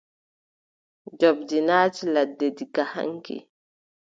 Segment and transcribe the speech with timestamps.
[1.11, 3.35] Njoɓndi naati ladde diga haŋki.